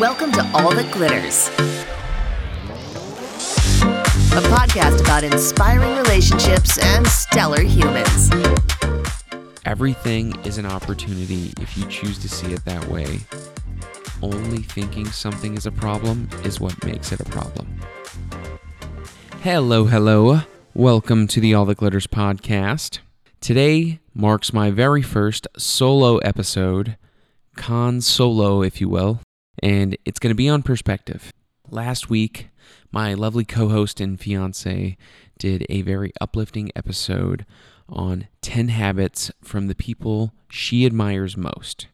Welcome 0.00 0.32
to 0.32 0.50
All 0.54 0.74
That 0.74 0.90
Glitters, 0.92 1.48
a 4.32 4.40
podcast 4.48 5.02
about 5.02 5.24
inspiring 5.24 5.94
relationships 5.94 6.78
and 6.82 7.06
stellar 7.06 7.60
humans. 7.60 8.30
Everything 9.66 10.34
is 10.46 10.56
an 10.56 10.64
opportunity 10.64 11.52
if 11.60 11.76
you 11.76 11.84
choose 11.88 12.18
to 12.20 12.30
see 12.30 12.50
it 12.54 12.64
that 12.64 12.88
way. 12.88 13.18
Only 14.22 14.62
thinking 14.62 15.04
something 15.04 15.54
is 15.54 15.66
a 15.66 15.70
problem 15.70 16.30
is 16.44 16.60
what 16.60 16.82
makes 16.82 17.12
it 17.12 17.20
a 17.20 17.24
problem. 17.24 17.78
Hello, 19.42 19.84
hello. 19.84 20.40
Welcome 20.72 21.26
to 21.26 21.42
the 21.42 21.52
All 21.52 21.66
That 21.66 21.76
Glitters 21.76 22.06
podcast. 22.06 23.00
Today 23.42 24.00
marks 24.14 24.54
my 24.54 24.70
very 24.70 25.02
first 25.02 25.46
solo 25.58 26.16
episode, 26.18 26.96
Han 27.58 28.00
Solo, 28.00 28.62
if 28.62 28.80
you 28.80 28.88
will, 28.88 29.20
and 29.60 29.96
it's 30.04 30.18
going 30.18 30.30
to 30.30 30.36
be 30.36 30.48
on 30.48 30.62
perspective. 30.62 31.32
Last 31.70 32.10
week, 32.10 32.48
my 32.90 33.14
lovely 33.14 33.44
co 33.44 33.68
host 33.68 34.00
and 34.00 34.18
fiance 34.18 34.96
did 35.38 35.66
a 35.68 35.82
very 35.82 36.12
uplifting 36.20 36.70
episode 36.74 37.46
on 37.88 38.28
10 38.42 38.68
habits 38.68 39.30
from 39.42 39.66
the 39.66 39.74
people 39.74 40.32
she 40.48 40.86
admires 40.86 41.36
most. 41.36 41.86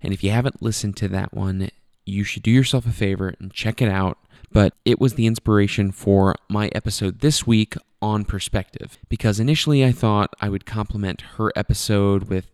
And 0.00 0.12
if 0.12 0.22
you 0.22 0.30
haven't 0.30 0.62
listened 0.62 0.96
to 0.98 1.08
that 1.08 1.34
one, 1.34 1.70
you 2.04 2.24
should 2.24 2.42
do 2.42 2.50
yourself 2.50 2.86
a 2.86 2.92
favor 2.92 3.34
and 3.40 3.52
check 3.52 3.80
it 3.80 3.88
out. 3.88 4.18
But 4.52 4.74
it 4.84 5.00
was 5.00 5.14
the 5.14 5.26
inspiration 5.26 5.90
for 5.90 6.36
my 6.48 6.70
episode 6.74 7.20
this 7.20 7.46
week 7.46 7.74
on 8.00 8.24
perspective 8.24 8.98
because 9.08 9.40
initially 9.40 9.84
I 9.84 9.92
thought 9.92 10.34
I 10.40 10.48
would 10.48 10.66
complement 10.66 11.22
her 11.36 11.50
episode 11.56 12.24
with 12.24 12.50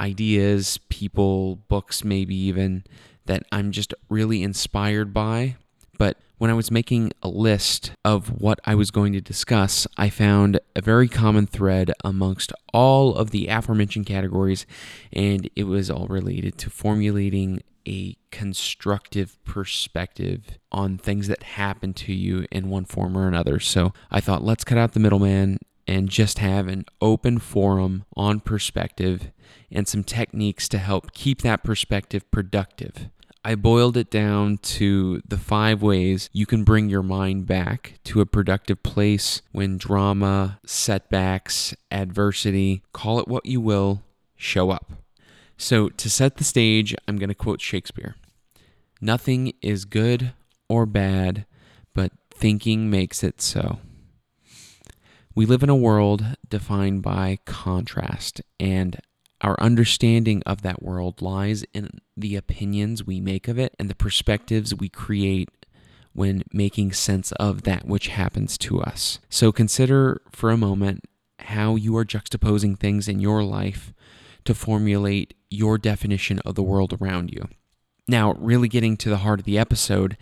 ideas, 0.00 0.78
people, 0.88 1.56
books, 1.68 2.04
maybe 2.04 2.34
even 2.34 2.84
that 3.26 3.44
I'm 3.52 3.72
just 3.72 3.94
really 4.08 4.42
inspired 4.42 5.12
by. 5.12 5.56
But 5.98 6.18
when 6.38 6.50
I 6.50 6.54
was 6.54 6.70
making 6.70 7.12
a 7.22 7.28
list 7.28 7.92
of 8.04 8.40
what 8.40 8.58
I 8.64 8.74
was 8.74 8.90
going 8.90 9.12
to 9.12 9.20
discuss, 9.20 9.86
I 9.96 10.10
found 10.10 10.60
a 10.74 10.80
very 10.80 11.08
common 11.08 11.46
thread 11.46 11.92
amongst 12.04 12.52
all 12.72 13.14
of 13.14 13.30
the 13.30 13.46
aforementioned 13.48 14.06
categories, 14.06 14.66
and 15.12 15.48
it 15.54 15.64
was 15.64 15.90
all 15.90 16.06
related 16.08 16.58
to 16.58 16.70
formulating 16.70 17.62
a 17.86 18.16
constructive 18.30 19.42
perspective 19.44 20.58
on 20.72 20.98
things 20.98 21.28
that 21.28 21.42
happen 21.42 21.92
to 21.92 22.12
you 22.12 22.46
in 22.50 22.68
one 22.68 22.84
form 22.84 23.16
or 23.16 23.28
another. 23.28 23.60
So 23.60 23.92
I 24.10 24.20
thought, 24.20 24.42
let's 24.42 24.64
cut 24.64 24.78
out 24.78 24.92
the 24.92 25.00
middleman 25.00 25.58
and 25.86 26.08
just 26.08 26.38
have 26.38 26.66
an 26.68 26.84
open 27.00 27.38
forum 27.38 28.04
on 28.16 28.40
perspective 28.40 29.30
and 29.70 29.86
some 29.86 30.04
techniques 30.04 30.68
to 30.68 30.78
help 30.78 31.12
keep 31.12 31.42
that 31.42 31.64
perspective 31.64 32.30
productive. 32.30 33.08
I 33.46 33.56
boiled 33.56 33.98
it 33.98 34.10
down 34.10 34.56
to 34.58 35.20
the 35.28 35.36
five 35.36 35.82
ways 35.82 36.30
you 36.32 36.46
can 36.46 36.64
bring 36.64 36.88
your 36.88 37.02
mind 37.02 37.46
back 37.46 37.98
to 38.04 38.22
a 38.22 38.26
productive 38.26 38.82
place 38.82 39.42
when 39.52 39.76
drama, 39.76 40.60
setbacks, 40.64 41.74
adversity, 41.90 42.82
call 42.94 43.20
it 43.20 43.28
what 43.28 43.44
you 43.44 43.60
will, 43.60 44.02
show 44.34 44.70
up. 44.70 44.92
So, 45.58 45.90
to 45.90 46.08
set 46.08 46.36
the 46.36 46.44
stage, 46.44 46.94
I'm 47.06 47.18
going 47.18 47.28
to 47.28 47.34
quote 47.34 47.60
Shakespeare 47.60 48.16
Nothing 49.00 49.52
is 49.60 49.84
good 49.84 50.32
or 50.68 50.86
bad, 50.86 51.44
but 51.92 52.12
thinking 52.30 52.88
makes 52.88 53.22
it 53.22 53.42
so. 53.42 53.78
We 55.36 55.46
live 55.46 55.64
in 55.64 55.68
a 55.68 55.74
world 55.74 56.24
defined 56.48 57.02
by 57.02 57.40
contrast, 57.44 58.40
and 58.60 59.00
our 59.40 59.56
understanding 59.60 60.44
of 60.46 60.62
that 60.62 60.80
world 60.80 61.20
lies 61.20 61.64
in 61.74 62.00
the 62.16 62.36
opinions 62.36 63.04
we 63.04 63.20
make 63.20 63.48
of 63.48 63.58
it 63.58 63.74
and 63.76 63.90
the 63.90 63.96
perspectives 63.96 64.72
we 64.72 64.88
create 64.88 65.48
when 66.12 66.44
making 66.52 66.92
sense 66.92 67.32
of 67.32 67.62
that 67.62 67.84
which 67.84 68.08
happens 68.08 68.56
to 68.58 68.80
us. 68.80 69.18
So 69.28 69.50
consider 69.50 70.22
for 70.30 70.50
a 70.50 70.56
moment 70.56 71.04
how 71.40 71.74
you 71.74 71.96
are 71.96 72.04
juxtaposing 72.04 72.78
things 72.78 73.08
in 73.08 73.18
your 73.18 73.42
life 73.42 73.92
to 74.44 74.54
formulate 74.54 75.34
your 75.50 75.78
definition 75.78 76.38
of 76.40 76.54
the 76.54 76.62
world 76.62 76.96
around 77.00 77.32
you. 77.32 77.48
Now, 78.06 78.34
really 78.34 78.68
getting 78.68 78.96
to 78.98 79.08
the 79.08 79.18
heart 79.18 79.40
of 79.40 79.46
the 79.46 79.58
episode, 79.58 80.16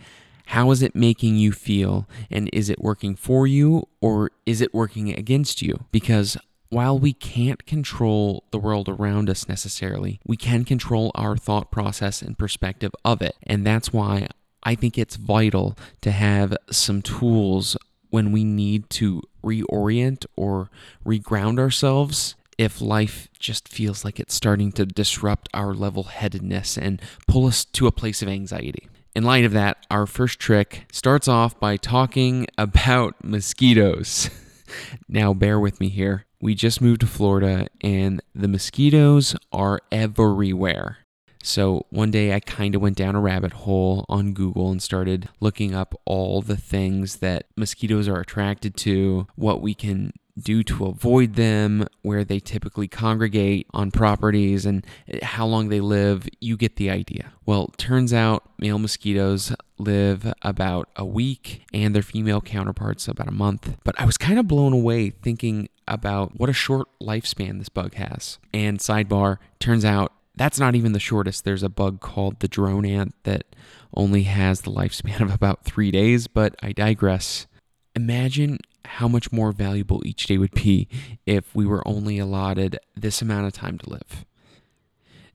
how 0.47 0.71
is 0.71 0.81
it 0.81 0.95
making 0.95 1.37
you 1.37 1.51
feel? 1.51 2.07
And 2.29 2.49
is 2.53 2.69
it 2.69 2.81
working 2.81 3.15
for 3.15 3.47
you 3.47 3.87
or 4.01 4.31
is 4.45 4.61
it 4.61 4.73
working 4.73 5.09
against 5.13 5.61
you? 5.61 5.85
Because 5.91 6.37
while 6.69 6.97
we 6.97 7.13
can't 7.13 7.65
control 7.65 8.43
the 8.51 8.57
world 8.57 8.89
around 8.89 9.29
us 9.29 9.47
necessarily, 9.47 10.19
we 10.25 10.35
can 10.35 10.65
control 10.65 11.11
our 11.13 11.37
thought 11.37 11.71
process 11.71 12.21
and 12.21 12.37
perspective 12.37 12.91
of 13.05 13.21
it. 13.21 13.35
And 13.43 13.65
that's 13.65 13.93
why 13.93 14.27
I 14.63 14.75
think 14.75 14.97
it's 14.97 15.15
vital 15.15 15.77
to 16.01 16.11
have 16.11 16.57
some 16.71 17.01
tools 17.01 17.77
when 18.09 18.31
we 18.31 18.43
need 18.43 18.89
to 18.91 19.21
reorient 19.43 20.25
or 20.35 20.69
reground 21.05 21.59
ourselves 21.59 22.35
if 22.57 22.81
life 22.81 23.27
just 23.39 23.67
feels 23.67 24.05
like 24.05 24.19
it's 24.19 24.33
starting 24.33 24.71
to 24.71 24.85
disrupt 24.85 25.49
our 25.53 25.73
level 25.73 26.03
headedness 26.03 26.77
and 26.77 27.01
pull 27.27 27.47
us 27.47 27.65
to 27.65 27.87
a 27.87 27.91
place 27.91 28.21
of 28.21 28.27
anxiety. 28.27 28.87
In 29.15 29.23
light 29.23 29.45
of 29.45 29.51
that, 29.51 29.85
our 29.91 30.07
first 30.07 30.39
trick 30.39 30.85
starts 30.91 31.27
off 31.27 31.59
by 31.59 31.77
talking 31.77 32.47
about 32.57 33.23
mosquitoes. 33.23 34.29
now, 35.07 35.33
bear 35.33 35.59
with 35.59 35.79
me 35.79 35.89
here. 35.89 36.25
We 36.41 36.55
just 36.55 36.81
moved 36.81 37.01
to 37.01 37.07
Florida 37.07 37.67
and 37.81 38.21
the 38.33 38.47
mosquitoes 38.47 39.35
are 39.51 39.81
everywhere. 39.91 40.97
So 41.43 41.85
one 41.89 42.09
day 42.09 42.33
I 42.33 42.39
kind 42.39 42.73
of 42.73 42.81
went 42.81 42.97
down 42.97 43.15
a 43.15 43.21
rabbit 43.21 43.53
hole 43.53 44.05
on 44.09 44.33
Google 44.33 44.71
and 44.71 44.81
started 44.81 45.29
looking 45.39 45.75
up 45.75 45.93
all 46.05 46.41
the 46.41 46.57
things 46.57 47.17
that 47.17 47.45
mosquitoes 47.55 48.07
are 48.07 48.19
attracted 48.19 48.75
to, 48.77 49.27
what 49.35 49.61
we 49.61 49.73
can 49.73 50.13
do 50.39 50.63
to 50.63 50.85
avoid 50.85 51.35
them, 51.35 51.87
where 52.01 52.23
they 52.23 52.39
typically 52.39 52.87
congregate 52.87 53.67
on 53.73 53.91
properties, 53.91 54.65
and 54.65 54.85
how 55.21 55.45
long 55.45 55.69
they 55.69 55.79
live. 55.79 56.27
You 56.39 56.57
get 56.57 56.75
the 56.75 56.89
idea. 56.89 57.33
Well, 57.45 57.67
turns 57.77 58.13
out 58.13 58.49
male 58.57 58.79
mosquitoes 58.79 59.53
live 59.77 60.31
about 60.41 60.89
a 60.95 61.05
week 61.05 61.63
and 61.73 61.93
their 61.93 62.01
female 62.01 62.41
counterparts 62.41 63.07
about 63.07 63.27
a 63.27 63.31
month. 63.31 63.77
But 63.83 63.99
I 63.99 64.05
was 64.05 64.17
kind 64.17 64.39
of 64.39 64.47
blown 64.47 64.73
away 64.73 65.09
thinking 65.09 65.69
about 65.87 66.39
what 66.39 66.49
a 66.49 66.53
short 66.53 66.87
lifespan 67.01 67.59
this 67.59 67.69
bug 67.69 67.95
has. 67.95 68.39
And 68.53 68.79
sidebar, 68.79 69.37
turns 69.59 69.83
out 69.83 70.13
that's 70.35 70.59
not 70.59 70.75
even 70.75 70.93
the 70.93 70.99
shortest. 70.99 71.43
There's 71.43 71.63
a 71.63 71.69
bug 71.69 71.99
called 71.99 72.39
the 72.39 72.47
drone 72.47 72.85
ant 72.85 73.13
that 73.23 73.55
only 73.93 74.23
has 74.23 74.61
the 74.61 74.71
lifespan 74.71 75.21
of 75.21 75.33
about 75.33 75.63
three 75.63 75.91
days, 75.91 76.27
but 76.27 76.55
I 76.61 76.71
digress. 76.71 77.47
Imagine 77.95 78.57
how 78.85 79.07
much 79.07 79.31
more 79.31 79.51
valuable 79.51 80.01
each 80.05 80.25
day 80.27 80.37
would 80.37 80.53
be 80.53 80.87
if 81.25 81.55
we 81.55 81.65
were 81.65 81.87
only 81.87 82.19
allotted 82.19 82.79
this 82.95 83.21
amount 83.21 83.47
of 83.47 83.53
time 83.53 83.77
to 83.77 83.89
live. 83.89 84.25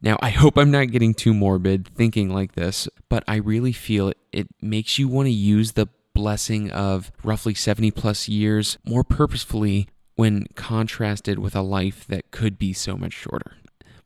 Now, 0.01 0.17
I 0.21 0.31
hope 0.31 0.57
I'm 0.57 0.71
not 0.71 0.93
getting 0.93 1.13
too 1.13 1.35
morbid 1.35 1.89
thinking 1.89 2.31
like 2.31 2.53
this, 2.53 2.89
but 3.09 3.25
I 3.27 3.37
really 3.37 3.73
feel 3.73 4.13
it, 4.33 4.47
makes 4.61 4.99
you 4.99 5.09
want 5.09 5.27
to 5.27 5.33
use 5.33 5.73
the 5.73 5.89
blessing 6.15 6.71
of 6.71 7.11
roughly 7.25 7.55
70 7.55 7.91
plus 7.93 8.29
years 8.29 8.79
more 8.85 9.03
purposefully 9.03 9.89
when 10.15 10.47
contrasted 10.55 11.39
with 11.39 11.57
a 11.57 11.63
life 11.63 12.07
that 12.09 12.31
could 12.31 12.59
be 12.59 12.73
so 12.73 12.97
much 12.97 13.13
shorter. 13.13 13.55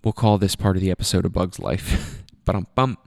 We'll 0.02 0.12
call 0.12 0.38
this 0.38 0.56
part 0.56 0.76
of 0.76 0.82
the 0.82 0.90
episode 0.90 1.24
a 1.24 1.30
bug's 1.30 1.58
life. 1.58 2.22
Ba-dum-bum. 2.44 2.98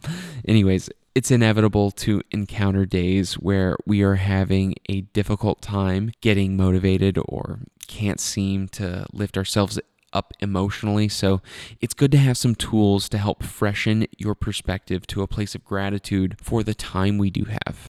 Anyways, 0.48 0.90
it's 1.16 1.32
inevitable 1.32 1.92
to 1.92 2.22
encounter 2.32 2.86
days 2.86 3.36
where 3.36 3.78
we 3.86 4.04
are 4.04 4.16
having 4.16 4.76
a 4.90 5.02
difficult 5.02 5.62
time 5.62 6.12
getting 6.20 6.58
motivated 6.58 7.18
or 7.26 7.60
can't 7.88 8.20
seem 8.20 8.68
to 8.68 9.06
lift 9.14 9.38
ourselves 9.38 9.80
up 10.12 10.34
emotionally. 10.42 11.08
So 11.08 11.42
it's 11.80 11.94
good 11.94 12.12
to 12.12 12.18
have 12.18 12.38
some 12.38 12.54
tools 12.54 13.08
to 13.10 13.18
help 13.18 13.44
freshen 13.44 14.08
your 14.18 14.36
perspective 14.36 15.08
to 15.08 15.22
a 15.22 15.28
place 15.28 15.56
of 15.56 15.64
gratitude 15.64 16.36
for 16.42 16.64
the 16.64 16.76
time 16.76 17.18
we 17.18 17.30
do 17.30 17.46
have. 17.46 17.88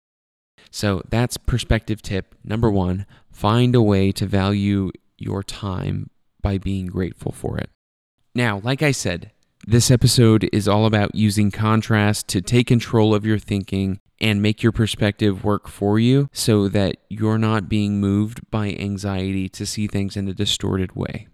So 0.69 1.01
that's 1.09 1.37
perspective 1.37 2.01
tip 2.01 2.35
number 2.43 2.69
one 2.69 3.05
find 3.31 3.73
a 3.73 3.81
way 3.81 4.11
to 4.11 4.25
value 4.25 4.91
your 5.17 5.43
time 5.43 6.09
by 6.41 6.57
being 6.57 6.87
grateful 6.87 7.31
for 7.31 7.57
it. 7.57 7.69
Now, 8.35 8.59
like 8.63 8.81
I 8.81 8.91
said, 8.91 9.31
this 9.65 9.89
episode 9.89 10.49
is 10.51 10.67
all 10.67 10.85
about 10.85 11.15
using 11.15 11.49
contrast 11.49 12.27
to 12.29 12.41
take 12.41 12.67
control 12.67 13.15
of 13.15 13.25
your 13.25 13.39
thinking 13.39 13.99
and 14.19 14.41
make 14.41 14.61
your 14.61 14.71
perspective 14.71 15.43
work 15.43 15.67
for 15.67 15.99
you 15.99 16.29
so 16.33 16.67
that 16.67 16.97
you're 17.09 17.37
not 17.37 17.69
being 17.69 17.99
moved 17.99 18.39
by 18.51 18.69
anxiety 18.73 19.47
to 19.49 19.65
see 19.65 19.87
things 19.87 20.17
in 20.17 20.27
a 20.27 20.33
distorted 20.33 20.95
way. 20.95 21.27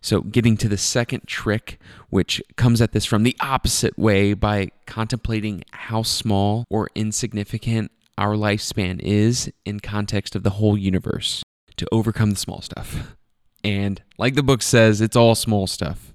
So, 0.00 0.20
getting 0.20 0.56
to 0.58 0.68
the 0.68 0.76
second 0.76 1.26
trick, 1.26 1.78
which 2.10 2.42
comes 2.56 2.82
at 2.82 2.92
this 2.92 3.06
from 3.06 3.22
the 3.22 3.36
opposite 3.40 3.98
way 3.98 4.34
by 4.34 4.68
contemplating 4.86 5.64
how 5.72 6.02
small 6.02 6.64
or 6.68 6.90
insignificant 6.94 7.90
our 8.18 8.34
lifespan 8.34 9.00
is 9.00 9.50
in 9.64 9.80
context 9.80 10.36
of 10.36 10.42
the 10.42 10.50
whole 10.50 10.76
universe 10.76 11.42
to 11.76 11.86
overcome 11.90 12.30
the 12.30 12.36
small 12.36 12.60
stuff. 12.60 13.16
And 13.62 14.02
like 14.18 14.34
the 14.34 14.42
book 14.42 14.60
says, 14.60 15.00
it's 15.00 15.16
all 15.16 15.34
small 15.34 15.66
stuff. 15.66 16.13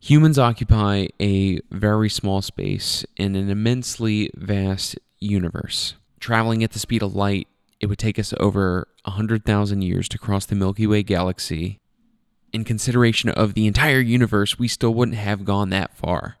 Humans 0.00 0.38
occupy 0.38 1.08
a 1.20 1.60
very 1.70 2.08
small 2.08 2.42
space 2.42 3.04
in 3.16 3.34
an 3.34 3.50
immensely 3.50 4.30
vast 4.34 4.98
universe. 5.18 5.94
Traveling 6.20 6.62
at 6.62 6.72
the 6.72 6.78
speed 6.78 7.02
of 7.02 7.14
light, 7.14 7.48
it 7.80 7.86
would 7.86 7.98
take 7.98 8.18
us 8.18 8.32
over 8.38 8.88
100,000 9.04 9.82
years 9.82 10.08
to 10.08 10.18
cross 10.18 10.46
the 10.46 10.54
Milky 10.54 10.86
Way 10.86 11.02
galaxy. 11.02 11.80
In 12.52 12.64
consideration 12.64 13.30
of 13.30 13.54
the 13.54 13.66
entire 13.66 14.00
universe, 14.00 14.58
we 14.58 14.68
still 14.68 14.94
wouldn't 14.94 15.18
have 15.18 15.44
gone 15.44 15.70
that 15.70 15.96
far. 15.96 16.36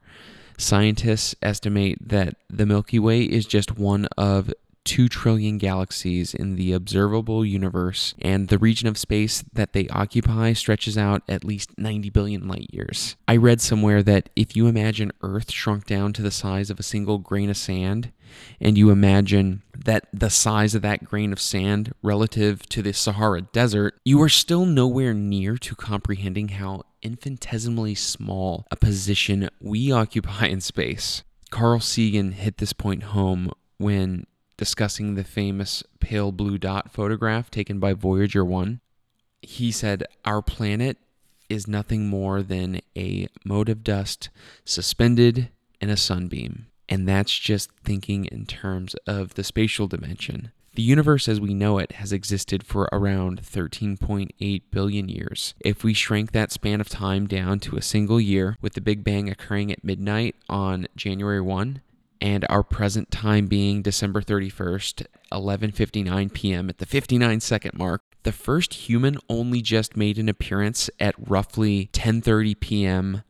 Scientists 0.58 1.34
estimate 1.42 2.08
that 2.08 2.36
the 2.48 2.66
Milky 2.66 2.98
Way 2.98 3.22
is 3.22 3.46
just 3.46 3.76
one 3.76 4.06
of 4.16 4.52
2 4.86 5.08
trillion 5.08 5.58
galaxies 5.58 6.32
in 6.32 6.56
the 6.56 6.72
observable 6.72 7.44
universe, 7.44 8.14
and 8.22 8.48
the 8.48 8.58
region 8.58 8.88
of 8.88 8.96
space 8.96 9.44
that 9.52 9.72
they 9.72 9.88
occupy 9.88 10.52
stretches 10.52 10.96
out 10.96 11.22
at 11.28 11.44
least 11.44 11.76
90 11.76 12.08
billion 12.10 12.48
light 12.48 12.72
years. 12.72 13.16
I 13.28 13.36
read 13.36 13.60
somewhere 13.60 14.02
that 14.04 14.30
if 14.36 14.56
you 14.56 14.68
imagine 14.68 15.12
Earth 15.22 15.50
shrunk 15.50 15.86
down 15.86 16.12
to 16.14 16.22
the 16.22 16.30
size 16.30 16.70
of 16.70 16.80
a 16.80 16.84
single 16.84 17.18
grain 17.18 17.50
of 17.50 17.56
sand, 17.56 18.12
and 18.60 18.78
you 18.78 18.90
imagine 18.90 19.62
that 19.76 20.06
the 20.12 20.30
size 20.30 20.74
of 20.74 20.82
that 20.82 21.04
grain 21.04 21.32
of 21.32 21.40
sand 21.40 21.92
relative 22.02 22.66
to 22.68 22.80
the 22.80 22.92
Sahara 22.92 23.42
Desert, 23.42 23.98
you 24.04 24.22
are 24.22 24.28
still 24.28 24.66
nowhere 24.66 25.14
near 25.14 25.56
to 25.58 25.74
comprehending 25.74 26.48
how 26.48 26.82
infinitesimally 27.02 27.94
small 27.94 28.66
a 28.70 28.76
position 28.76 29.48
we 29.60 29.92
occupy 29.92 30.46
in 30.46 30.60
space. 30.60 31.22
Carl 31.50 31.80
Sagan 31.80 32.32
hit 32.32 32.58
this 32.58 32.72
point 32.72 33.04
home 33.04 33.50
when 33.78 34.26
discussing 34.56 35.14
the 35.14 35.24
famous 35.24 35.82
pale 36.00 36.32
blue 36.32 36.58
dot 36.58 36.92
photograph 36.92 37.50
taken 37.50 37.78
by 37.78 37.92
Voyager 37.92 38.44
1. 38.44 38.80
He 39.42 39.70
said, 39.70 40.04
Our 40.24 40.42
planet 40.42 40.98
is 41.48 41.68
nothing 41.68 42.08
more 42.08 42.42
than 42.42 42.80
a 42.96 43.28
mote 43.44 43.68
of 43.68 43.84
dust 43.84 44.30
suspended 44.64 45.50
in 45.80 45.90
a 45.90 45.96
sunbeam. 45.96 46.66
And 46.88 47.08
that's 47.08 47.36
just 47.36 47.70
thinking 47.84 48.26
in 48.26 48.46
terms 48.46 48.94
of 49.06 49.34
the 49.34 49.44
spatial 49.44 49.88
dimension. 49.88 50.52
The 50.74 50.82
universe 50.82 51.26
as 51.26 51.40
we 51.40 51.54
know 51.54 51.78
it 51.78 51.92
has 51.92 52.12
existed 52.12 52.62
for 52.62 52.86
around 52.92 53.40
13.8 53.42 54.62
billion 54.70 55.08
years. 55.08 55.54
If 55.60 55.82
we 55.82 55.94
shrank 55.94 56.32
that 56.32 56.52
span 56.52 56.82
of 56.82 56.88
time 56.90 57.26
down 57.26 57.60
to 57.60 57.76
a 57.76 57.82
single 57.82 58.20
year, 58.20 58.58
with 58.60 58.74
the 58.74 58.82
Big 58.82 59.02
Bang 59.02 59.30
occurring 59.30 59.72
at 59.72 59.82
midnight 59.82 60.36
on 60.50 60.86
January 60.94 61.40
1, 61.40 61.80
and 62.20 62.44
our 62.48 62.62
present 62.62 63.10
time 63.10 63.46
being 63.46 63.82
December 63.82 64.20
31st, 64.20 65.06
11:59 65.32 66.32
p.m. 66.32 66.68
at 66.68 66.78
the 66.78 66.86
59 66.86 67.40
second 67.40 67.78
mark. 67.78 68.02
The 68.22 68.32
first 68.32 68.74
human 68.74 69.18
only 69.28 69.62
just 69.62 69.96
made 69.96 70.18
an 70.18 70.28
appearance 70.28 70.90
at 70.98 71.14
roughly 71.18 71.88
10:30 71.92 72.58
p.m. 72.60 73.22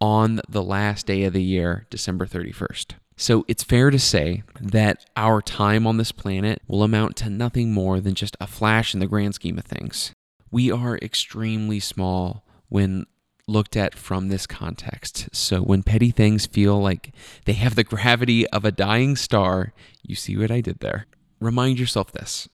on 0.00 0.40
the 0.48 0.62
last 0.62 1.06
day 1.06 1.24
of 1.24 1.32
the 1.32 1.42
year, 1.42 1.86
December 1.90 2.26
31st. 2.26 2.94
So 3.16 3.44
it's 3.46 3.62
fair 3.62 3.90
to 3.90 3.98
say 3.98 4.42
that 4.60 5.04
our 5.16 5.40
time 5.40 5.86
on 5.86 5.98
this 5.98 6.12
planet 6.12 6.60
will 6.66 6.82
amount 6.82 7.16
to 7.16 7.30
nothing 7.30 7.72
more 7.72 8.00
than 8.00 8.14
just 8.14 8.36
a 8.40 8.46
flash 8.46 8.92
in 8.92 9.00
the 9.00 9.06
grand 9.06 9.34
scheme 9.34 9.58
of 9.58 9.64
things. 9.64 10.12
We 10.50 10.70
are 10.70 10.98
extremely 10.98 11.80
small 11.80 12.44
when 12.68 13.06
looked 13.46 13.76
at 13.76 13.94
from 13.94 14.28
this 14.28 14.46
context. 14.46 15.28
So 15.32 15.60
when 15.60 15.82
petty 15.82 16.10
things 16.10 16.46
feel 16.46 16.80
like 16.80 17.12
they 17.44 17.52
have 17.54 17.74
the 17.74 17.84
gravity 17.84 18.46
of 18.48 18.64
a 18.64 18.72
dying 18.72 19.16
star, 19.16 19.72
you 20.02 20.14
see 20.14 20.36
what 20.36 20.50
I 20.50 20.60
did 20.60 20.80
there. 20.80 21.06
Remind 21.40 21.78
yourself 21.78 22.12
this. 22.12 22.48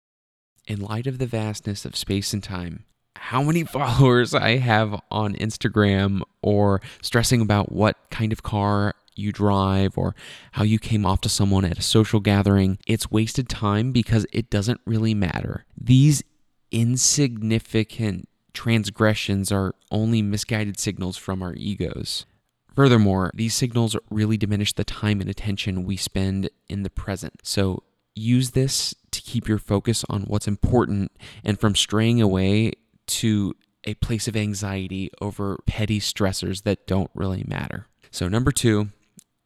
In 0.67 0.81
light 0.81 1.07
of 1.07 1.19
the 1.19 1.27
vastness 1.27 1.85
of 1.85 1.97
space 1.97 2.33
and 2.33 2.43
time, 2.43 2.85
how 3.17 3.43
many 3.43 3.65
followers 3.77 4.35
I 4.35 4.57
have 4.59 5.01
on 5.11 5.35
Instagram 5.35 6.23
or 6.43 6.81
stressing 7.03 7.41
about 7.41 7.73
what 7.73 7.97
kind 8.11 8.33
of 8.33 8.43
car 8.43 8.95
you 9.19 9.33
drive 9.33 9.99
or 9.99 10.15
how 10.53 10.63
you 10.63 10.79
came 10.79 11.05
off 11.05 11.21
to 11.23 11.29
someone 11.29 11.65
at 11.65 11.79
a 11.79 11.83
social 11.83 12.21
gathering, 12.21 12.79
it's 12.87 13.11
wasted 13.11 13.49
time 13.49 13.93
because 13.93 14.25
it 14.33 14.49
doesn't 14.49 14.81
really 14.87 15.15
matter. 15.15 15.65
These 15.77 16.23
insignificant 16.71 18.29
transgressions 18.55 19.53
are 19.53 19.75
only 19.91 20.23
misguided 20.23 20.79
signals 20.79 21.17
from 21.17 21.43
our 21.43 21.55
egos. 21.55 22.27
Furthermore, 22.75 23.31
these 23.35 23.55
signals 23.55 23.97
really 24.11 24.37
diminish 24.37 24.73
the 24.73 24.85
time 24.85 25.21
and 25.21 25.29
attention 25.29 25.85
we 25.85 25.97
spend 25.97 26.49
in 26.69 26.85
the 26.85 26.91
present. 26.91 27.41
So 27.43 27.83
use 28.15 28.51
this 28.51 28.95
to 29.11 29.21
keep 29.21 29.49
your 29.49 29.59
focus 29.59 30.05
on 30.09 30.23
what's 30.23 30.49
important 30.49 31.13
and 31.45 31.59
from 31.59 31.75
straying 31.75 32.21
away 32.21 32.73
to 33.07 33.55
a 33.85 33.95
place 33.95 34.29
of 34.29 34.37
anxiety 34.37 35.11
over 35.21 35.59
petty 35.67 36.01
stressors 36.01 36.63
that 36.65 36.87
don't 36.87 37.11
really 37.15 37.45
matter. 37.47 37.87
So, 38.11 38.29
number 38.29 38.53
two, 38.53 38.89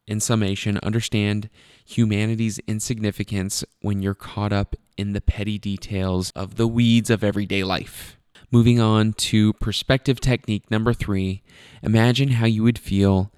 in 0.05 0.19
summation, 0.19 0.79
understand 0.83 1.49
humanity's 1.85 2.59
insignificance 2.67 3.63
when 3.81 4.01
you're 4.01 4.13
caught 4.13 4.51
up 4.51 4.75
in 4.97 5.13
the 5.13 5.21
petty 5.21 5.57
details 5.57 6.31
of 6.31 6.55
the 6.55 6.67
weeds 6.67 7.09
of 7.09 7.23
everyday 7.23 7.63
life. 7.63 8.17
Moving 8.53 8.79
on 8.79 9.13
to 9.13 9.53
perspective 9.53 10.21
technique 10.21 10.69
number 10.69 10.93
three, 10.93 11.41
imagine 11.81 12.33
how 12.33 12.45
you 12.45 12.61
would 12.61 12.77
feel 12.77 13.31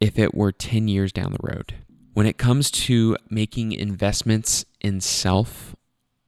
if 0.00 0.18
it 0.18 0.34
were 0.34 0.52
10 0.52 0.86
years 0.86 1.14
down 1.14 1.32
the 1.32 1.38
road. 1.40 1.76
When 2.12 2.26
it 2.26 2.36
comes 2.36 2.70
to 2.72 3.16
making 3.30 3.72
investments 3.72 4.66
in 4.78 5.00
self 5.00 5.74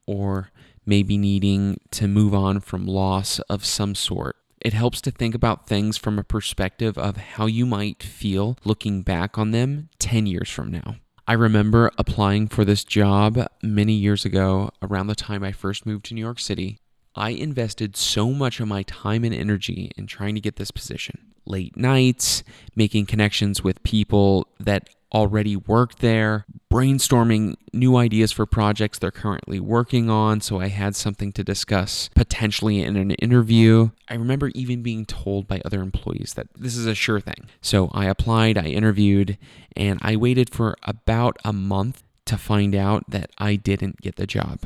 or 0.06 0.50
maybe 0.86 1.18
needing 1.18 1.78
to 1.90 2.08
move 2.08 2.34
on 2.34 2.60
from 2.60 2.86
loss 2.86 3.38
of 3.50 3.66
some 3.66 3.94
sort, 3.94 4.36
it 4.62 4.72
helps 4.72 5.02
to 5.02 5.10
think 5.10 5.34
about 5.34 5.66
things 5.66 5.98
from 5.98 6.18
a 6.18 6.24
perspective 6.24 6.96
of 6.96 7.18
how 7.18 7.44
you 7.44 7.66
might 7.66 8.02
feel 8.02 8.56
looking 8.64 9.02
back 9.02 9.36
on 9.36 9.50
them 9.50 9.90
10 9.98 10.24
years 10.24 10.48
from 10.48 10.70
now. 10.70 10.96
I 11.28 11.34
remember 11.34 11.90
applying 11.98 12.48
for 12.48 12.64
this 12.64 12.82
job 12.82 13.46
many 13.62 13.92
years 13.92 14.24
ago, 14.24 14.70
around 14.80 15.08
the 15.08 15.14
time 15.14 15.44
I 15.44 15.52
first 15.52 15.84
moved 15.84 16.06
to 16.06 16.14
New 16.14 16.20
York 16.22 16.40
City. 16.40 16.78
I 17.14 17.30
invested 17.30 17.96
so 17.96 18.30
much 18.30 18.60
of 18.60 18.68
my 18.68 18.82
time 18.84 19.24
and 19.24 19.34
energy 19.34 19.92
in 19.96 20.06
trying 20.06 20.34
to 20.34 20.40
get 20.40 20.56
this 20.56 20.70
position. 20.70 21.18
Late 21.44 21.76
nights, 21.76 22.42
making 22.76 23.06
connections 23.06 23.62
with 23.62 23.82
people 23.82 24.46
that 24.60 24.88
already 25.12 25.56
worked 25.56 25.98
there, 25.98 26.46
brainstorming 26.72 27.54
new 27.72 27.96
ideas 27.96 28.32
for 28.32 28.46
projects 28.46 28.98
they're 28.98 29.10
currently 29.10 29.60
working 29.60 30.08
on. 30.08 30.40
So 30.40 30.60
I 30.60 30.68
had 30.68 30.96
something 30.96 31.32
to 31.32 31.44
discuss 31.44 32.08
potentially 32.14 32.80
in 32.80 32.96
an 32.96 33.10
interview. 33.12 33.90
I 34.08 34.14
remember 34.14 34.48
even 34.54 34.82
being 34.82 35.04
told 35.04 35.46
by 35.46 35.60
other 35.64 35.82
employees 35.82 36.34
that 36.34 36.48
this 36.56 36.76
is 36.76 36.86
a 36.86 36.94
sure 36.94 37.20
thing. 37.20 37.48
So 37.60 37.90
I 37.92 38.06
applied, 38.06 38.56
I 38.56 38.66
interviewed, 38.66 39.36
and 39.76 39.98
I 40.02 40.16
waited 40.16 40.50
for 40.50 40.76
about 40.84 41.36
a 41.44 41.52
month 41.52 42.02
to 42.24 42.38
find 42.38 42.74
out 42.74 43.04
that 43.10 43.30
I 43.36 43.56
didn't 43.56 44.00
get 44.00 44.16
the 44.16 44.26
job. 44.26 44.60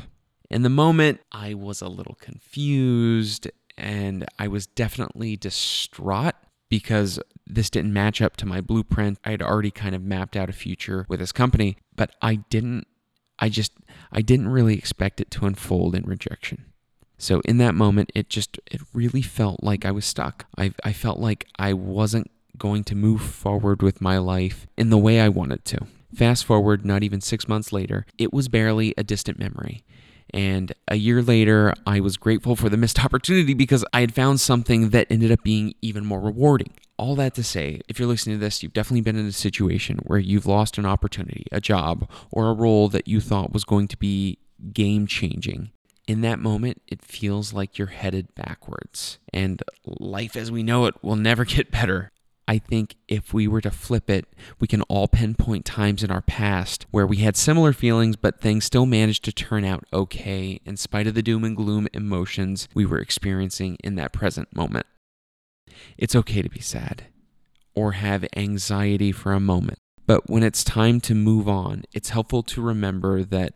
In 0.51 0.63
the 0.63 0.69
moment, 0.69 1.21
I 1.33 1.55
was 1.55 1.81
a 1.81 1.89
little 1.89 2.17
confused 2.21 3.49
and 3.77 4.25
I 4.39 4.49
was 4.49 4.67
definitely 4.67 5.37
distraught 5.37 6.35
because 6.69 7.19
this 7.47 7.71
didn't 7.71 7.93
match 7.93 8.21
up 8.21 8.37
to 8.39 8.47
my 8.47 8.61
blueprint. 8.61 9.19
I 9.25 9.31
had 9.31 9.43
already 9.43 9.71
kind 9.71 9.95
of 9.95 10.03
mapped 10.03 10.37
out 10.37 10.49
a 10.49 10.53
future 10.53 11.07
with 11.09 11.21
this 11.21 11.33
company, 11.33 11.77
but 11.95 12.15
I 12.23 12.37
didn't 12.37 12.87
I 13.39 13.49
just 13.51 13.73
I 14.11 14.23
didn't 14.23 14.49
really 14.49 14.77
expect 14.77 15.21
it 15.21 15.31
to 15.33 15.47
unfold 15.47 15.95
in 15.95 16.05
rejection. 16.05 16.65
So 17.19 17.41
in 17.41 17.59
that 17.59 17.75
moment 17.75 18.11
it 18.15 18.29
just 18.29 18.59
it 18.71 18.81
really 18.93 19.23
felt 19.23 19.63
like 19.63 19.85
I 19.85 19.91
was 19.91 20.05
stuck. 20.05 20.47
I 20.57 20.73
I 20.85 20.93
felt 20.93 21.19
like 21.19 21.47
I 21.59 21.73
wasn't 21.73 22.31
going 22.57 22.85
to 22.85 22.95
move 22.95 23.21
forward 23.21 23.83
with 23.83 24.01
my 24.01 24.17
life 24.17 24.67
in 24.79 24.91
the 24.91 24.99
way 24.99 25.21
I 25.21 25.29
wanted 25.29 25.65
to. 25.67 25.87
Fast 26.15 26.47
forward 26.47 26.87
not 26.87 27.03
even 27.03 27.21
6 27.21 27.47
months 27.49 27.73
later, 27.73 28.07
it 28.17 28.33
was 28.33 28.49
barely 28.49 28.95
a 28.97 29.05
distant 29.05 29.39
memory. 29.39 29.85
And 30.33 30.73
a 30.89 30.97
year 30.97 31.23
later, 31.23 31.73
I 31.87 32.01
was 32.01 32.17
grateful 32.17 32.57
for 32.57 32.69
the 32.69 32.77
missed 32.77 33.05
opportunity 33.05 33.55
because 33.55 33.85
I 33.93 34.01
had 34.01 34.15
found 34.15 34.41
something 34.41 34.91
that 34.91 35.07
ended 35.11 35.33
up 35.33 35.43
being 35.43 35.75
even 35.83 36.05
more 36.05 36.21
rewarding. 36.21 36.73
All 36.99 37.15
that 37.17 37.35
to 37.35 37.43
say, 37.43 37.81
if 37.89 37.99
you're 37.99 38.09
listening 38.09 38.37
to 38.37 38.45
this, 38.45 38.63
you've 38.63 38.73
definitely 38.73 39.03
been 39.03 39.19
in 39.19 39.27
a 39.27 39.33
situation 39.33 39.99
where 40.05 40.19
you've 40.19 40.47
lost 40.47 40.79
an 40.79 40.87
opportunity, 40.87 41.45
a 41.53 41.61
job, 41.61 42.09
or 42.31 42.49
a 42.49 42.55
role 42.55 42.89
that 42.89 43.07
you 43.07 43.21
thought 43.21 43.53
was 43.53 43.65
going 43.65 43.89
to 43.89 43.97
be 43.99 44.39
game 44.73 45.07
changing. 45.07 45.71
In 46.07 46.21
that 46.23 46.39
moment, 46.39 46.81
it 46.87 47.05
feels 47.05 47.53
like 47.53 47.79
you're 47.79 47.89
headed 47.89 48.35
backwards, 48.35 49.19
and 49.33 49.63
life 49.85 50.37
as 50.37 50.53
we 50.53 50.63
know 50.63 50.87
it 50.87 50.95
will 51.03 51.17
never 51.17 51.45
get 51.47 51.71
better. 51.71 52.13
I 52.49 52.59
think 52.59 52.97
if 53.09 53.35
we 53.35 53.49
were 53.49 53.61
to 53.61 53.71
flip 53.71 54.09
it, 54.09 54.27
we 54.61 54.69
can 54.69 54.83
all 54.83 55.09
pinpoint 55.09 55.65
times 55.65 56.05
in 56.05 56.11
our 56.11 56.23
past 56.23 56.87
where 56.91 57.07
we 57.07 57.19
had 57.19 57.37
similar 57.37 57.73
feelings, 57.73 58.15
but 58.15 58.41
things 58.41 58.65
still 58.65 58.87
managed 58.87 59.25
to 59.25 59.33
turn 59.33 59.65
out 59.65 59.85
okay 59.93 60.61
in 60.65 60.77
spite 60.77 61.09
of 61.09 61.15
the 61.15 61.23
doom 61.23 61.43
and 61.45 61.57
gloom 61.57 61.89
emotions 61.93 62.69
we 62.73 62.87
were 62.87 62.99
experiencing 62.99 63.77
in 63.83 63.97
that 63.97 64.13
present 64.13 64.55
moment. 64.55 64.87
It's 65.99 66.15
okay 66.15 66.41
to 66.43 66.49
be 66.49 66.61
sad 66.61 67.07
or 67.75 67.93
have 67.93 68.25
anxiety 68.37 69.11
for 69.13 69.33
a 69.33 69.41
moment, 69.41 69.79
but 70.07 70.31
when 70.31 70.43
it's 70.43 70.63
time 70.63 71.01
to 71.03 71.15
move 71.15 71.49
on, 71.49 71.85
it's 71.93 72.11
helpful 72.11 72.43
to 72.45 72.63
remember 72.63 73.25
that 73.25 73.55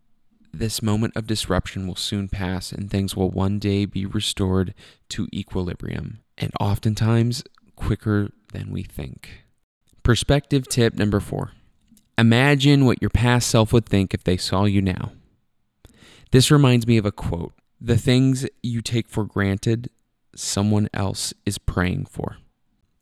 this 0.53 0.81
moment 0.81 1.15
of 1.15 1.27
disruption 1.27 1.87
will 1.87 1.95
soon 1.95 2.27
pass 2.27 2.73
and 2.73 2.89
things 2.89 3.15
will 3.15 3.31
one 3.31 3.57
day 3.57 3.85
be 3.85 4.05
restored 4.05 4.73
to 5.07 5.27
equilibrium. 5.33 6.19
And 6.37 6.51
oftentimes, 6.59 7.43
quicker 7.81 8.29
than 8.53 8.71
we 8.71 8.83
think. 8.83 9.43
Perspective 10.03 10.67
tip 10.67 10.93
number 10.93 11.19
four 11.19 11.51
Imagine 12.17 12.85
what 12.85 13.01
your 13.01 13.09
past 13.09 13.49
self 13.49 13.73
would 13.73 13.85
think 13.85 14.13
if 14.13 14.23
they 14.23 14.37
saw 14.37 14.65
you 14.65 14.81
now. 14.81 15.13
This 16.31 16.51
reminds 16.51 16.85
me 16.85 16.97
of 16.97 17.05
a 17.05 17.11
quote 17.11 17.53
The 17.79 17.97
things 17.97 18.47
you 18.61 18.81
take 18.81 19.07
for 19.07 19.25
granted, 19.25 19.89
someone 20.35 20.89
else 20.93 21.33
is 21.45 21.57
praying 21.57 22.05
for. 22.05 22.37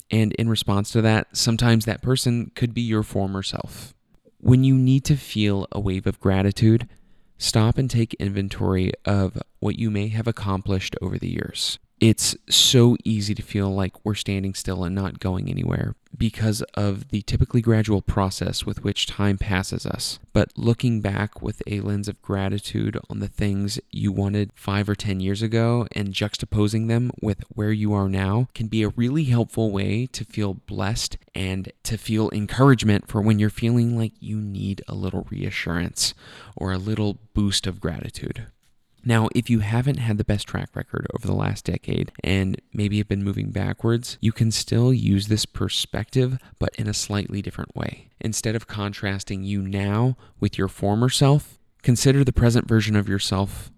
And 0.10 0.34
in 0.34 0.50
response 0.50 0.92
to 0.92 1.02
that, 1.02 1.28
sometimes 1.34 1.86
that 1.86 2.02
person 2.02 2.52
could 2.56 2.74
be 2.74 2.82
your 2.82 3.04
former 3.04 3.44
self. 3.44 3.94
When 4.40 4.64
you 4.64 4.76
need 4.76 5.04
to 5.06 5.18
feel 5.18 5.68
a 5.72 5.80
wave 5.80 6.08
of 6.08 6.20
gratitude, 6.20 6.88
stop 7.38 7.78
and 7.78 7.90
take 7.90 8.14
inventory 8.16 8.92
of 9.06 9.38
what 9.60 9.78
you 9.78 9.92
may 9.92 10.08
have 10.08 10.28
accomplished 10.28 10.96
over 11.02 11.20
the 11.20 11.30
years 11.30 11.78
it's 12.00 12.36
so 12.50 12.96
easy 13.04 13.36
to 13.36 13.42
feel 13.42 13.70
like 13.70 14.06
we're 14.06 14.16
standing 14.16 14.54
still 14.54 14.84
and 14.84 14.96
not 14.96 15.20
going 15.20 15.50
anywhere 15.50 15.96
because 16.18 16.62
of 16.74 17.10
the 17.10 17.22
typically 17.22 17.62
gradual 17.62 18.02
process 18.02 18.66
with 18.66 18.84
which 18.84 19.06
time 19.06 19.38
passes 19.38 19.86
us. 19.86 20.20
But 20.34 20.58
looking 20.58 21.02
back 21.02 21.42
with 21.42 21.62
a 21.68 21.82
lens 21.82 22.08
of 22.08 22.22
gratitude 22.22 22.98
on 23.10 23.20
the 23.20 23.28
things 23.28 23.80
you 23.92 24.12
wanted 24.12 24.52
five 24.56 24.90
or 24.90 24.96
10 24.96 25.20
years 25.20 25.42
ago 25.42 25.88
and 25.92 26.14
juxtaposing 26.14 26.88
them 26.88 27.12
with 27.22 27.44
where 27.50 27.72
you 27.72 27.94
are 27.94 28.10
now 28.10 28.48
can 28.54 28.68
be 28.68 28.84
a 28.84 28.90
really 28.90 29.26
helpful 29.26 29.72
way 29.72 30.08
to 30.08 30.26
feel 30.26 30.54
blessed 30.54 31.18
and 31.36 31.72
to 31.84 31.98
feel 31.98 32.30
encouragement 32.32 33.08
for 33.08 33.22
when 33.22 33.40
you're 33.40 33.50
feeling 33.50 33.98
like 33.98 34.14
you 34.20 34.38
need 34.38 34.82
a 34.88 34.96
little 34.96 35.28
reassurance 35.30 36.14
or 36.56 36.72
a 36.72 36.78
little 36.78 37.20
boost 37.34 37.68
of 37.68 37.80
gratitude. 37.80 38.48
Now, 39.10 39.28
if 39.34 39.50
you 39.50 39.62
haven't 39.62 39.98
had 39.98 40.20
the 40.20 40.24
best 40.24 40.48
track 40.48 40.70
record 40.76 41.08
over 41.16 41.26
the 41.26 41.34
last 41.34 41.66
decade 41.66 42.12
and 42.24 42.62
maybe 42.72 43.00
have 43.00 43.08
been 43.08 43.24
moving 43.24 43.50
backwards, 43.50 44.20
you 44.22 44.32
can 44.32 44.52
still 44.52 44.94
use 44.94 45.30
this 45.30 45.48
perspective, 45.48 46.38
but 46.60 46.76
in 46.76 46.88
a 46.88 46.94
slightly 46.94 47.42
different 47.42 47.76
way. 47.76 48.10
Instead 48.20 48.56
of 48.56 48.68
contrasting 48.68 49.44
you 49.44 49.64
now 49.64 50.16
with 50.40 50.60
your 50.60 50.68
former 50.68 51.10
self, 51.10 51.58
consider 51.82 52.24
the 52.24 52.32
present 52.32 52.68
version 52.68 52.96
of 52.96 53.10
yourself 53.10 53.72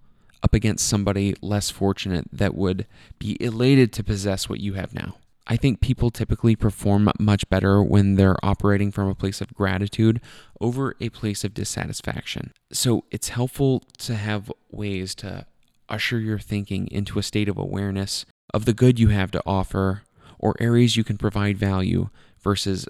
up 0.43 0.53
against 0.53 0.85
somebody 0.85 1.33
less 1.41 1.69
fortunate 1.69 2.27
that 2.33 2.53
would 2.53 2.85
be 3.17 3.41
elated 3.41 3.93
to 3.93 4.03
possess 4.03 4.50
what 4.50 4.59
you 4.59 4.73
have 4.73 4.93
now. 4.93 5.15
I 5.48 5.57
think 5.57 5.81
people 5.81 6.12
typically 6.12 6.55
perform 6.55 7.10
much 7.19 7.50
better 7.50 7.81
when 7.83 8.15
they're 8.15 8.43
operating 8.43 8.91
from 8.91 9.10
a 9.10 9.15
place 9.15 9.41
of 9.41 9.53
gratitude 9.53 10.21
over 10.60 10.95
a 11.00 11.10
place 11.10 11.43
of 11.43 11.53
dissatisfaction. 11.53 12.51
So 12.71 13.05
it's 13.12 13.29
helpful 13.29 13.83
to 14.00 14.15
have 14.15 14.51
ways 14.69 15.15
to 15.15 15.45
usher 15.89 16.19
your 16.19 16.39
thinking 16.39 16.88
into 16.91 17.19
a 17.19 17.24
state 17.24 17.50
of 17.50 17.57
awareness 17.57 18.25
of 18.53 18.65
the 18.65 18.74
good 18.74 19.00
you 19.00 19.10
have 19.10 19.31
to 19.31 19.43
offer 19.45 20.03
or 20.39 20.55
areas 20.60 20.95
you 20.95 21.03
can 21.03 21.17
provide 21.17 21.57
value 21.57 22.10
versus 22.39 22.88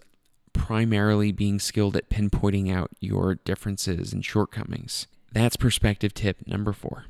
primarily 0.53 1.31
being 1.31 1.60
skilled 1.60 1.96
at 1.96 2.10
pinpointing 2.10 2.74
out 2.74 2.91
your 3.00 3.36
differences 3.36 4.13
and 4.13 4.24
shortcomings. 4.24 5.08
That's 5.31 5.55
perspective 5.55 6.13
tip 6.13 6.46
number 6.46 6.74
four. 6.74 7.05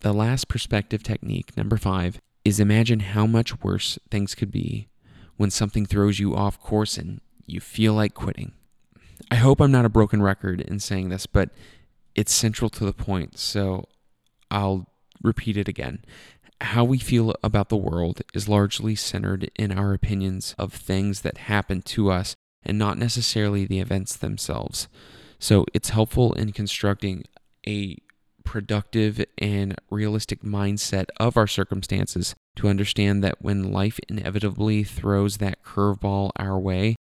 The 0.00 0.12
last 0.12 0.48
perspective 0.48 1.02
technique, 1.02 1.56
number 1.56 1.76
five, 1.76 2.20
is 2.46 2.60
imagine 2.60 3.00
how 3.00 3.26
much 3.26 3.60
worse 3.60 3.98
things 4.08 4.36
could 4.36 4.52
be 4.52 4.86
when 5.36 5.50
something 5.50 5.84
throws 5.84 6.20
you 6.20 6.36
off 6.36 6.60
course 6.60 6.96
and 6.96 7.20
you 7.44 7.58
feel 7.58 7.92
like 7.92 8.14
quitting. 8.14 8.52
I 9.32 9.34
hope 9.34 9.60
I'm 9.60 9.72
not 9.72 9.84
a 9.84 9.88
broken 9.88 10.22
record 10.22 10.60
in 10.60 10.78
saying 10.78 11.08
this, 11.08 11.26
but 11.26 11.50
it's 12.14 12.32
central 12.32 12.70
to 12.70 12.84
the 12.84 12.92
point, 12.92 13.36
so 13.36 13.88
I'll 14.48 14.86
repeat 15.20 15.56
it 15.56 15.66
again. 15.66 16.04
How 16.60 16.84
we 16.84 16.98
feel 16.98 17.34
about 17.42 17.68
the 17.68 17.76
world 17.76 18.22
is 18.32 18.48
largely 18.48 18.94
centered 18.94 19.50
in 19.56 19.72
our 19.72 19.92
opinions 19.92 20.54
of 20.56 20.72
things 20.72 21.22
that 21.22 21.38
happen 21.38 21.82
to 21.82 22.12
us 22.12 22.36
and 22.62 22.78
not 22.78 22.96
necessarily 22.96 23.66
the 23.66 23.80
events 23.80 24.14
themselves. 24.14 24.86
So 25.40 25.66
it's 25.74 25.88
helpful 25.88 26.32
in 26.34 26.52
constructing 26.52 27.24
a 27.66 27.98
productive 28.46 29.22
and 29.36 29.74
realistic 29.90 30.40
mindset 30.40 31.06
of 31.18 31.36
our 31.36 31.46
circumstances 31.46 32.34
to 32.54 32.68
understand 32.68 33.22
that 33.22 33.42
when 33.42 33.70
life 33.70 34.00
inevitably 34.08 34.82
throws 34.82 35.36
that 35.36 35.62
curveball 35.62 36.30
our 36.36 36.58
way, 36.58 36.96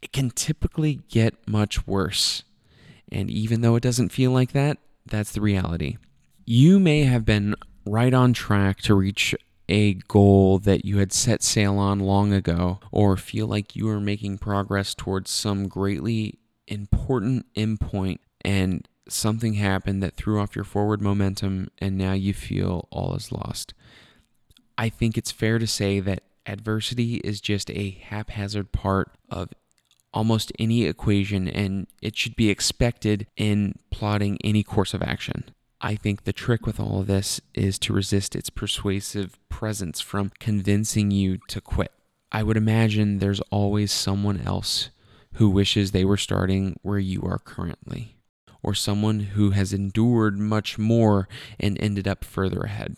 it 0.00 0.12
can 0.12 0.30
typically 0.30 1.00
get 1.10 1.46
much 1.46 1.86
worse. 1.86 2.44
And 3.12 3.28
even 3.28 3.60
though 3.60 3.76
it 3.76 3.82
doesn't 3.82 4.08
feel 4.08 4.30
like 4.30 4.52
that, 4.52 4.78
that's 5.04 5.32
the 5.32 5.42
reality. 5.42 5.98
You 6.46 6.78
may 6.78 7.02
have 7.02 7.24
been 7.26 7.54
right 7.84 8.14
on 8.14 8.32
track 8.32 8.80
to 8.82 8.94
reach 8.94 9.34
a 9.68 9.94
goal 9.94 10.58
that 10.60 10.84
you 10.84 10.98
had 10.98 11.12
set 11.12 11.42
sail 11.42 11.76
on 11.78 11.98
long 11.98 12.32
ago, 12.32 12.78
or 12.92 13.16
feel 13.16 13.48
like 13.48 13.74
you 13.74 13.88
are 13.88 14.00
making 14.00 14.38
progress 14.38 14.94
towards 14.94 15.30
some 15.30 15.66
greatly 15.66 16.38
important 16.68 17.46
endpoint 17.54 18.18
and 18.42 18.86
something 19.08 19.54
happened 19.54 20.02
that 20.02 20.14
threw 20.14 20.40
off 20.40 20.56
your 20.56 20.64
forward 20.64 21.00
momentum 21.00 21.68
and 21.78 21.96
now 21.96 22.12
you 22.12 22.34
feel 22.34 22.88
all 22.90 23.14
is 23.14 23.32
lost. 23.32 23.74
I 24.78 24.88
think 24.88 25.16
it's 25.16 25.32
fair 25.32 25.58
to 25.58 25.66
say 25.66 26.00
that 26.00 26.22
adversity 26.44 27.16
is 27.16 27.40
just 27.40 27.70
a 27.70 27.90
haphazard 27.90 28.72
part 28.72 29.10
of 29.30 29.50
almost 30.12 30.52
any 30.58 30.84
equation 30.84 31.48
and 31.48 31.86
it 32.00 32.16
should 32.16 32.36
be 32.36 32.50
expected 32.50 33.26
in 33.36 33.74
plotting 33.90 34.38
any 34.42 34.62
course 34.62 34.94
of 34.94 35.02
action. 35.02 35.44
I 35.80 35.94
think 35.94 36.24
the 36.24 36.32
trick 36.32 36.66
with 36.66 36.80
all 36.80 37.00
of 37.00 37.06
this 37.06 37.40
is 37.54 37.78
to 37.80 37.92
resist 37.92 38.34
its 38.34 38.48
persuasive 38.48 39.38
presence 39.48 40.00
from 40.00 40.32
convincing 40.38 41.10
you 41.10 41.38
to 41.48 41.60
quit. 41.60 41.92
I 42.32 42.42
would 42.42 42.56
imagine 42.56 43.18
there's 43.18 43.40
always 43.50 43.92
someone 43.92 44.40
else 44.40 44.90
who 45.34 45.50
wishes 45.50 45.90
they 45.90 46.04
were 46.04 46.16
starting 46.16 46.78
where 46.82 46.98
you 46.98 47.22
are 47.22 47.38
currently 47.38 48.15
or 48.66 48.74
someone 48.74 49.20
who 49.20 49.52
has 49.52 49.72
endured 49.72 50.36
much 50.38 50.76
more 50.76 51.28
and 51.58 51.80
ended 51.80 52.08
up 52.08 52.24
further 52.24 52.62
ahead. 52.62 52.96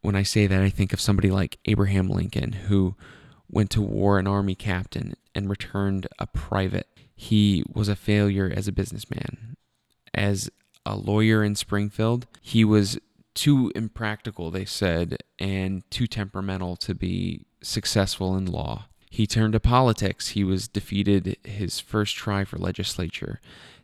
When 0.00 0.14
I 0.14 0.22
say 0.22 0.46
that, 0.46 0.62
I 0.62 0.70
think 0.70 0.92
of 0.92 1.00
somebody 1.00 1.28
like 1.28 1.58
Abraham 1.64 2.08
Lincoln, 2.08 2.52
who 2.52 2.94
went 3.50 3.70
to 3.70 3.82
war 3.82 4.20
an 4.20 4.28
army 4.28 4.54
captain 4.54 5.14
and 5.34 5.50
returned 5.50 6.06
a 6.20 6.28
private. 6.28 6.86
He 7.16 7.64
was 7.68 7.88
a 7.88 7.96
failure 7.96 8.50
as 8.54 8.68
a 8.68 8.72
businessman. 8.72 9.56
As 10.14 10.48
a 10.86 10.96
lawyer 10.96 11.42
in 11.42 11.56
Springfield, 11.56 12.28
he 12.40 12.64
was 12.64 12.96
too 13.34 13.72
impractical, 13.74 14.52
they 14.52 14.64
said, 14.64 15.18
and 15.38 15.88
too 15.90 16.06
temperamental 16.06 16.76
to 16.76 16.94
be 16.94 17.44
successful 17.60 18.36
in 18.36 18.46
law. 18.46 18.86
He 19.10 19.26
turned 19.26 19.54
to 19.54 19.60
politics. 19.60 20.28
He 20.28 20.44
was 20.44 20.68
defeated 20.68 21.36
his 21.42 21.80
first 21.80 22.14
try 22.14 22.44
for 22.44 22.56
legislature 22.56 23.40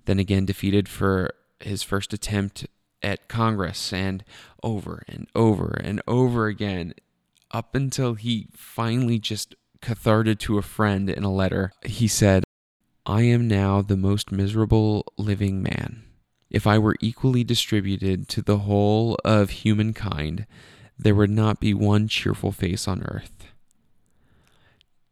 then 0.08 0.18
again 0.18 0.46
defeated 0.46 0.88
for 0.88 1.30
his 1.60 1.82
first 1.82 2.14
attempt 2.14 2.66
at 3.02 3.28
Congress, 3.28 3.92
and 3.92 4.24
over 4.62 5.04
and 5.06 5.28
over 5.34 5.78
and 5.84 6.00
over 6.08 6.46
again, 6.46 6.94
up 7.50 7.74
until 7.74 8.14
he 8.14 8.48
finally 8.54 9.18
just 9.18 9.54
catharted 9.82 10.40
to 10.40 10.56
a 10.56 10.62
friend 10.62 11.10
in 11.10 11.24
a 11.24 11.32
letter. 11.32 11.72
He 11.84 12.08
said, 12.08 12.44
I 13.04 13.22
am 13.22 13.46
now 13.46 13.82
the 13.82 13.98
most 13.98 14.32
miserable 14.32 15.12
living 15.18 15.62
man. 15.62 16.04
If 16.50 16.66
I 16.66 16.78
were 16.78 16.96
equally 17.00 17.44
distributed 17.44 18.28
to 18.28 18.40
the 18.40 18.58
whole 18.58 19.18
of 19.26 19.50
humankind, 19.50 20.46
there 20.98 21.14
would 21.14 21.30
not 21.30 21.60
be 21.60 21.74
one 21.74 22.08
cheerful 22.08 22.50
face 22.50 22.88
on 22.88 23.02
earth. 23.02 23.46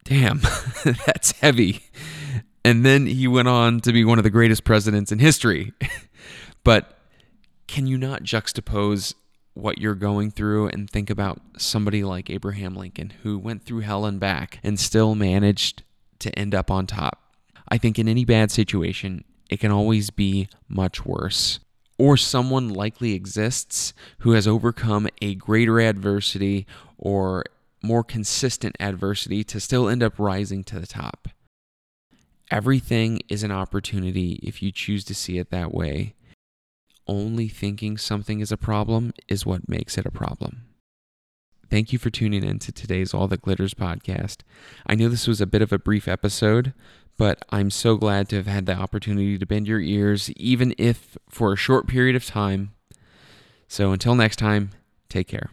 Damn, 0.05 0.41
that's 0.85 1.33
heavy. 1.33 1.83
And 2.67 2.85
then 2.85 3.07
he 3.07 3.29
went 3.29 3.47
on 3.47 3.79
to 3.83 3.93
be 3.93 4.05
one 4.05 4.19
of 4.19 4.25
the 4.25 4.31
greatest 4.31 4.65
presidents 4.65 5.13
in 5.13 5.21
history. 5.21 5.73
but 6.65 6.99
can 7.69 7.87
you 7.87 7.97
not 7.97 8.25
juxtapose 8.25 9.15
what 9.55 9.79
you're 9.79 9.95
going 9.95 10.33
through 10.33 10.67
and 10.71 10.91
think 10.91 11.09
about 11.09 11.41
somebody 11.57 12.03
like 12.03 12.29
Abraham 12.29 12.75
Lincoln 12.75 13.13
who 13.23 13.39
went 13.39 13.63
through 13.63 13.83
hell 13.83 14.05
and 14.05 14.19
back 14.19 14.59
and 14.65 14.81
still 14.81 15.15
managed 15.15 15.85
to 16.19 16.37
end 16.37 16.57
up 16.57 16.69
on 16.69 16.89
top? 16.89 17.23
I 17.69 17.79
think 17.79 18.01
in 18.01 18.09
any 18.09 18.25
bad 18.25 18.51
situation, 18.51 19.23
it 19.49 19.61
can 19.61 19.71
always 19.71 20.11
be 20.11 20.49
much 20.69 21.07
worse. 21.07 21.61
Or 21.99 22.17
someone 22.17 22.69
likely 22.69 23.13
exists 23.13 23.95
who 24.19 24.33
has 24.33 24.49
overcome 24.49 25.07
a 25.23 25.37
greater 25.37 25.79
adversity 25.79 26.67
or 26.99 27.45
more 27.81 28.03
consistent 28.03 28.75
adversity 28.81 29.45
to 29.45 29.61
still 29.61 29.89
end 29.89 30.03
up 30.03 30.19
rising 30.19 30.65
to 30.65 30.81
the 30.81 30.89
top. 30.89 31.29
Everything 32.51 33.21
is 33.29 33.43
an 33.43 33.51
opportunity 33.51 34.39
if 34.43 34.63
you 34.63 34.71
choose 34.71 35.05
to 35.05 35.15
see 35.15 35.39
it 35.39 35.51
that 35.51 35.75
way. 35.75 36.15
Only 37.09 37.49
thinking 37.49 37.99
something 37.99 38.39
is 38.39 38.53
a 38.53 38.57
problem 38.57 39.13
is 39.27 39.45
what 39.45 39.69
makes 39.69 39.99
it 39.99 40.07
a 40.07 40.13
problem. 40.13 40.63
Thank 41.69 41.93
you 41.93 41.99
for 41.99 42.11
tuning 42.11 42.45
in 42.45 42.61
to 42.61 42.71
today's 42.71 43.13
All 43.13 43.27
That 43.27 43.43
Glitters 43.43 43.75
podcast. 43.75 44.43
I 44.87 44.95
know 44.95 45.09
this 45.09 45.27
was 45.27 45.41
a 45.41 45.47
bit 45.47 45.63
of 45.63 45.73
a 45.73 45.79
brief 45.79 46.07
episode, 46.07 46.73
but 47.19 47.45
I'm 47.51 47.71
so 47.71 47.97
glad 47.97 48.29
to 48.29 48.37
have 48.37 48.47
had 48.47 48.67
the 48.67 48.77
opportunity 48.77 49.37
to 49.39 49.47
bend 49.47 49.67
your 49.67 49.81
ears, 49.81 50.31
even 50.33 50.73
if 50.79 51.19
for 51.29 51.53
a 51.53 51.57
short 51.57 51.89
period 51.89 52.15
of 52.15 52.25
time. 52.25 52.73
So 53.67 53.91
until 53.91 54.15
next 54.15 54.37
time, 54.37 54.71
take 55.09 55.27
care. 55.27 55.51